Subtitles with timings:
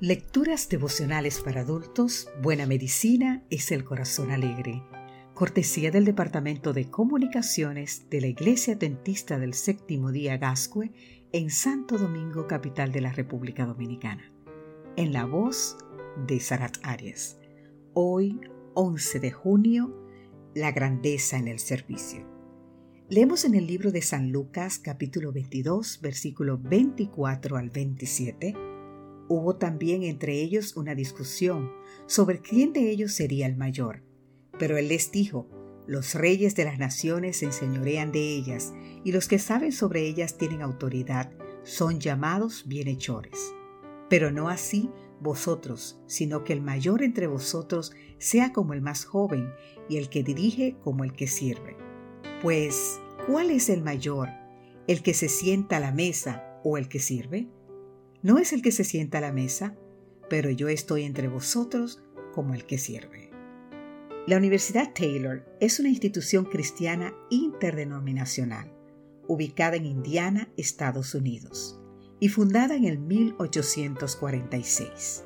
[0.00, 4.80] Lecturas devocionales para adultos, Buena Medicina es el Corazón Alegre.
[5.34, 10.92] Cortesía del Departamento de Comunicaciones de la Iglesia Adventista del Séptimo Día Gascue
[11.32, 14.32] en Santo Domingo, capital de la República Dominicana.
[14.94, 15.76] En la voz
[16.28, 17.40] de Sarat Arias.
[17.92, 18.40] Hoy,
[18.74, 20.06] 11 de junio,
[20.54, 22.24] la grandeza en el servicio.
[23.08, 28.67] Leemos en el libro de San Lucas capítulo 22, versículo 24 al 27
[29.28, 31.70] Hubo también entre ellos una discusión
[32.06, 34.02] sobre quién de ellos sería el mayor.
[34.58, 35.48] Pero él les dijo,
[35.86, 38.72] los reyes de las naciones se enseñorean de ellas,
[39.04, 41.30] y los que saben sobre ellas tienen autoridad,
[41.62, 43.54] son llamados bienhechores.
[44.08, 49.50] Pero no así vosotros, sino que el mayor entre vosotros sea como el más joven,
[49.88, 51.76] y el que dirige como el que sirve.
[52.42, 54.28] Pues, ¿cuál es el mayor?
[54.86, 57.48] ¿El que se sienta a la mesa o el que sirve?
[58.22, 59.76] No es el que se sienta a la mesa,
[60.28, 62.02] pero yo estoy entre vosotros
[62.32, 63.30] como el que sirve.
[64.26, 68.70] La Universidad Taylor es una institución cristiana interdenominacional,
[69.26, 71.80] ubicada en Indiana, Estados Unidos,
[72.20, 75.24] y fundada en el 1846.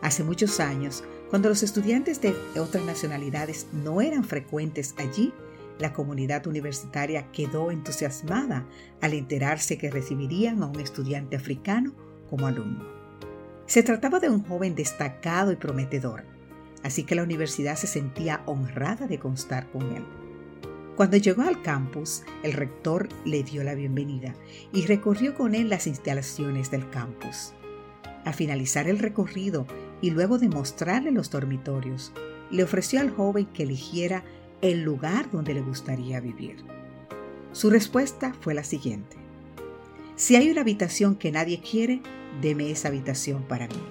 [0.00, 5.32] Hace muchos años, cuando los estudiantes de otras nacionalidades no eran frecuentes allí,
[5.78, 8.66] la comunidad universitaria quedó entusiasmada
[9.00, 11.94] al enterarse que recibirían a un estudiante africano
[12.32, 12.86] como alumno.
[13.66, 16.24] Se trataba de un joven destacado y prometedor,
[16.82, 20.02] así que la universidad se sentía honrada de constar con él.
[20.96, 24.34] Cuando llegó al campus, el rector le dio la bienvenida
[24.72, 27.52] y recorrió con él las instalaciones del campus.
[28.24, 29.66] Al finalizar el recorrido
[30.00, 32.14] y luego de mostrarle los dormitorios,
[32.50, 34.24] le ofreció al joven que eligiera
[34.62, 36.64] el lugar donde le gustaría vivir.
[37.52, 39.21] Su respuesta fue la siguiente.
[40.14, 42.02] Si hay una habitación que nadie quiere,
[42.40, 43.82] deme esa habitación para mí.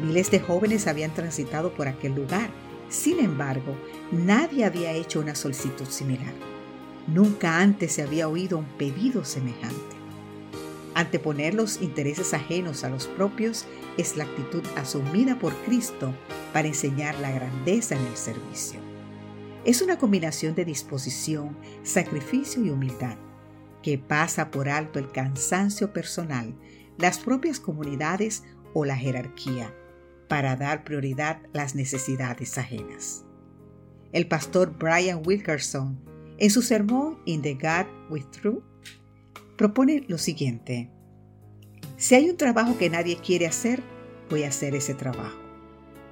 [0.00, 2.48] Miles de jóvenes habían transitado por aquel lugar.
[2.88, 3.76] Sin embargo,
[4.12, 6.32] nadie había hecho una solicitud similar.
[7.08, 9.96] Nunca antes se había oído un pedido semejante.
[10.94, 13.64] Anteponer los intereses ajenos a los propios
[13.96, 16.14] es la actitud asumida por Cristo
[16.52, 18.78] para enseñar la grandeza en el servicio.
[19.64, 23.16] Es una combinación de disposición, sacrificio y humildad
[23.82, 26.54] que pasa por alto el cansancio personal
[26.98, 28.44] las propias comunidades
[28.74, 29.74] o la jerarquía
[30.28, 33.24] para dar prioridad a las necesidades ajenas.
[34.12, 35.98] El pastor Brian Wilkerson,
[36.38, 38.62] en su sermón In the God with Truth,
[39.56, 40.90] propone lo siguiente.
[41.96, 43.82] Si hay un trabajo que nadie quiere hacer,
[44.28, 45.38] voy a hacer ese trabajo.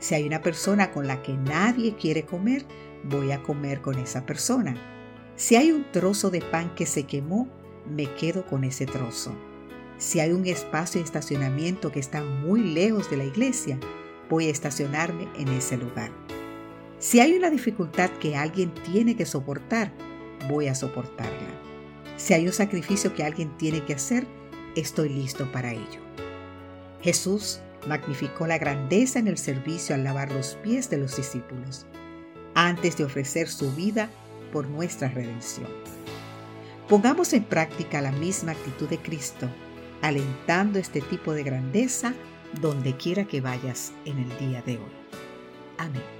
[0.00, 2.64] Si hay una persona con la que nadie quiere comer,
[3.04, 4.76] voy a comer con esa persona.
[5.36, 7.48] Si hay un trozo de pan que se quemó,
[7.88, 9.34] me quedo con ese trozo.
[9.98, 13.78] Si hay un espacio de estacionamiento que está muy lejos de la iglesia,
[14.30, 16.10] voy a estacionarme en ese lugar.
[16.98, 19.92] Si hay una dificultad que alguien tiene que soportar,
[20.48, 21.60] voy a soportarla.
[22.16, 24.26] Si hay un sacrificio que alguien tiene que hacer,
[24.74, 26.00] estoy listo para ello.
[27.00, 31.86] Jesús magnificó la grandeza en el servicio al lavar los pies de los discípulos,
[32.54, 34.10] antes de ofrecer su vida
[34.52, 35.68] por nuestra redención.
[36.88, 39.48] Pongamos en práctica la misma actitud de Cristo
[40.00, 42.14] alentando este tipo de grandeza
[42.60, 44.92] donde quiera que vayas en el día de hoy.
[45.76, 46.17] Amén.